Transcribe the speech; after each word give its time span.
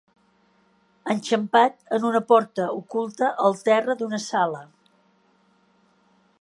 Enxampat 1.15 1.75
en 1.97 2.07
una 2.09 2.21
porta 2.31 2.67
oculta 2.79 3.29
al 3.49 3.61
terra 3.69 3.99
d'una 4.01 4.21
sala. 4.27 4.65